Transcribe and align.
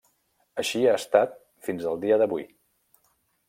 Així 0.63 0.81
ha 0.85 0.95
estat 1.01 1.37
fins 1.69 1.87
al 1.93 2.03
dia 2.07 2.21
d'avui. 2.23 2.51